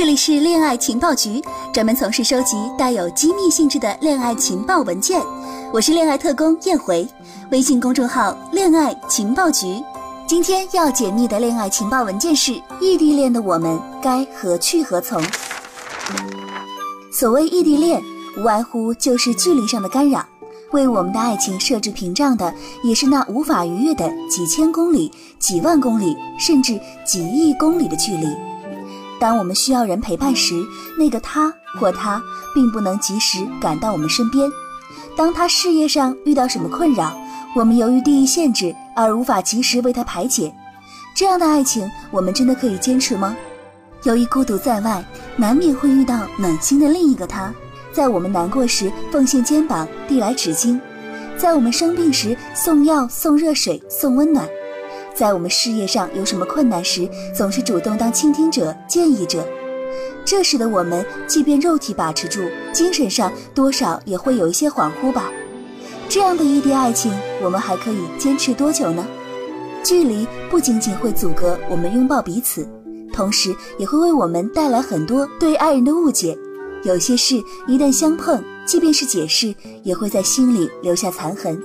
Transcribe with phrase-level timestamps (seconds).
[0.00, 1.42] 这里是恋爱情报局，
[1.74, 5.20] 专门从事收集带有机密性质的恋爱情报文件。
[5.74, 7.06] 我是恋爱特工燕回，
[7.52, 9.78] 微信公众号“恋爱情报局”。
[10.26, 15.22] 今天要解密的恋爱情报文件是：异地恋的我们该何去何从？
[17.12, 18.02] 所谓异地恋，
[18.38, 20.24] 无外乎就是距离上的干扰。
[20.72, 28.26] 为我们的爱情设置屏障的，也是那无法逾越的几千公里、几万公里，甚至几亿公里的距离。
[29.20, 30.66] 当我们需要人陪伴时，
[30.98, 32.20] 那个他或她
[32.54, 34.50] 并不能及时赶到我们身边；
[35.14, 37.14] 当他事业上遇到什么困扰，
[37.54, 40.52] 我们由于地域限制而无法及时为他排解。
[41.14, 43.36] 这样的爱情，我们真的可以坚持吗？
[44.04, 45.04] 由于孤独在外，
[45.36, 47.52] 难免会遇到暖心的另一个他。
[47.92, 50.80] 在我们难过时奉献肩膀递来纸巾，
[51.36, 54.48] 在我们生病时送药送热水送温暖，
[55.20, 57.06] 在我们事业上有什么困难时
[57.36, 59.46] 总是主动当倾听者建议者。
[60.24, 62.40] 这时的我们，即便肉体把持住，
[62.72, 65.30] 精神上多少也会有一些恍惚吧。
[66.08, 69.06] 这样的异地爱情，我们还可以坚持多久呢？
[69.84, 72.66] 距离不仅仅会阻隔我们拥抱彼此，
[73.12, 76.34] 同时也会为我们带来很多对爱人的误解。
[76.82, 77.36] 有些事
[77.68, 81.62] 一旦相碰，即便是解释，也会在心里留下残痕。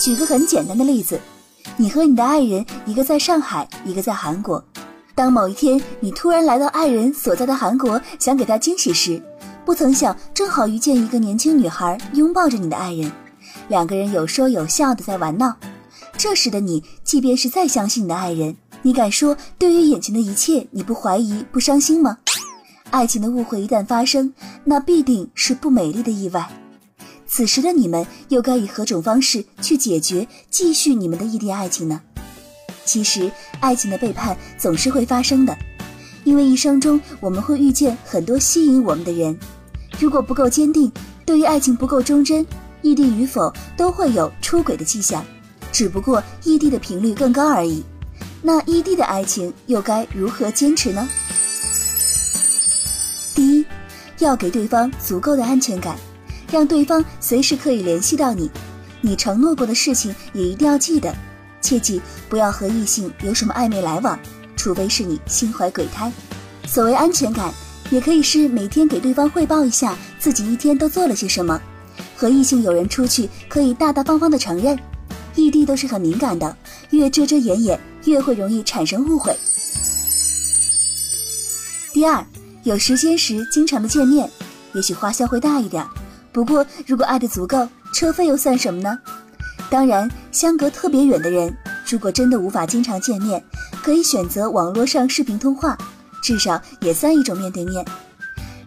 [0.00, 1.20] 举个很简单的例子，
[1.76, 4.62] 你和你的爱人，一个在上海，一个在韩国。
[5.14, 9.22] 当某一天你突然来到爱人所在的韩国，想给他惊喜时，
[9.64, 13.10] 不曾想正好遇见一个年轻女孩拥抱着你的爱人，
[13.68, 15.54] 两个人有说有笑的在玩闹。
[16.16, 22.18] 这时的你，即便是再相信你的爱人，你敢说对于眼前的一切你不怀疑不伤心吗？
[22.90, 24.32] 爱情的误会一旦发生，
[24.64, 26.48] 那必定是不美丽的意外。
[27.34, 31.98] 此时的你们又该以何种方式去解决、继续你们的异地爱情呢？
[32.84, 35.56] 其实，爱情的背叛总是会发生的，
[36.24, 39.34] 因为一生中我们会遇见很多吸引我们的人。
[39.98, 40.92] 如果不够坚定，
[41.24, 42.46] 对于爱情不够忠贞，
[42.82, 45.24] 异地与否都会有出轨的迹象，
[45.72, 47.82] 只不过异地的频率更高而已。
[48.42, 51.08] 那异地的爱情又该如何坚持呢？
[53.34, 53.64] 第一
[54.18, 55.96] 要给对方足够的安全感，
[56.52, 58.50] 让对方随时可以联系到你。
[59.00, 61.12] 你承诺过的事情也一定要记得，
[61.62, 64.16] 切记不要和异性有什么暧昧来往，
[64.54, 66.12] 除非是你心怀鬼胎。
[66.66, 67.52] 所谓安全感，
[67.90, 71.58] 也可以是每天给对方汇报一下自己一天都做了些什么。
[72.14, 74.78] 和异性有人出去，可以大大方方的承认。
[75.34, 76.54] 异地都是很敏感的，
[76.90, 79.34] 越遮遮掩掩，越会容易产生误会。
[81.94, 82.22] 第二。
[82.64, 84.30] 有时间时，经常的见面，
[84.72, 85.84] 也许花销会大一点。
[86.32, 88.98] 不过，如果爱的足够，车费又算什么呢？
[89.68, 91.54] 当然，相隔特别远的人，
[91.86, 93.42] 如果真的无法经常见面，
[93.82, 95.76] 可以选择网络上视频通话，
[96.22, 97.84] 至少也算一种面对面。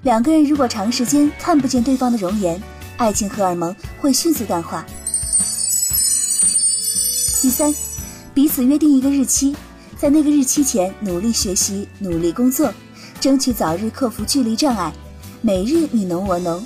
[0.04, 2.62] 两个人如果长时间看不见对方的容颜，
[2.98, 4.86] 爱情荷尔蒙会迅速淡化。
[7.42, 7.74] 第三，
[8.34, 9.56] 彼此约定一个日期，
[9.98, 12.72] 在那个日期前努力学习，努力工作。
[13.20, 14.94] 争取早日克服距离障碍，
[15.42, 16.64] 每日你侬我侬，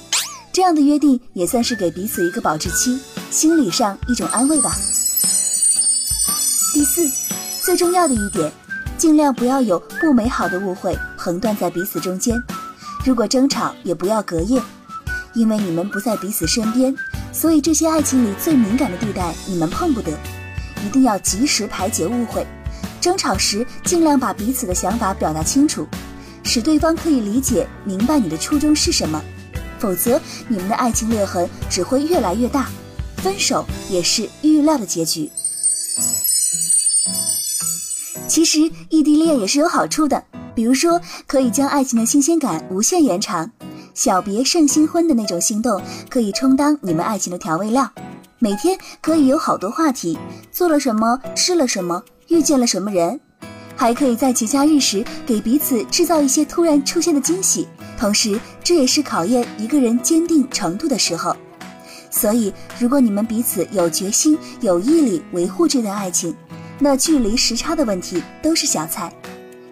[0.52, 3.00] 这样的约定也算是给彼此一个保质期，
[3.30, 4.76] 心理上一种安慰吧。
[6.74, 7.10] 第四，
[7.64, 8.52] 最重要的一点，
[8.98, 12.36] 尽量不要有不美好的误会横断在彼此中间。
[13.06, 14.62] 如果争吵，也不要隔夜，
[15.34, 16.94] 因为你们不在彼此身边，
[17.32, 20.12] 所以这些爱情里最敏感的地带你们碰不得，
[20.86, 22.46] 一定要及时排解误会。
[23.00, 25.88] 争吵时，尽量把彼此的想法表达清楚。
[26.44, 29.22] 使对方可以理解明白你的初衷是什么，
[29.80, 32.70] 否则你们的爱情裂痕只会越来越大，
[33.18, 35.30] 分手也是预料的结局。
[38.28, 38.60] 其实
[38.90, 40.24] 异地恋也是有好处的，
[40.54, 43.50] 比如说可以将爱情的新鲜感无限延长，
[43.96, 47.92] 小别胜新婚的那种心动可以充当你们爱情的调味料，
[48.38, 50.18] 每天可以有好多话题，
[50.52, 53.20] 做了什么，吃了什么，遇见了什么人。
[53.76, 57.68] 还可以在节假日时给彼此制造一些突然出现的惊喜，
[58.00, 61.36] 同时这也是考验一个人坚定程度的时候。
[62.10, 66.34] 所以，如果你们彼此有决心、有毅力维护这段爱情，
[66.80, 69.14] 那距离时差的问题都是小菜。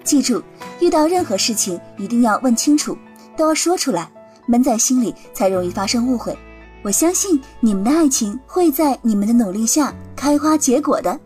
[0.04, 0.44] 记住，
[0.82, 2.98] 遇到任何事情一定要问清楚，
[3.38, 4.12] 都要说出来，
[4.46, 6.38] 闷在心里才容易发生误会。
[6.84, 11.18] 我相信你们的爱情会在你们的努力下开花结果的。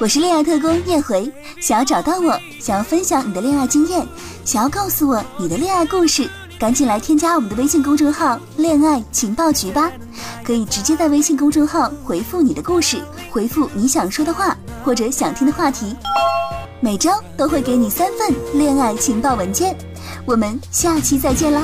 [0.00, 4.06] 我是恋爱特工叶回，想要找到我，想要分享你的恋爱经验，
[4.44, 9.90] 想要告诉我你的恋爱故事，赶紧来添加我们的微信公众号“恋爱情报局”吧。
[10.44, 12.98] 可以直接在微信公众号回复你的故事，
[13.30, 15.96] 回复你想说的话或者想听的话题。
[16.80, 19.74] 每周都会给你三份恋爱情报文件。
[20.26, 21.62] 我们下期再见啦！